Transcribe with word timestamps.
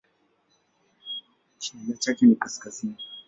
Kinyume 1.59 1.97
chake 1.97 2.25
ni 2.25 2.35
kaskazini. 2.35 2.95